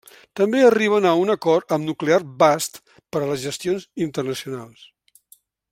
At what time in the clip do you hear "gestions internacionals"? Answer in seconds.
3.47-4.89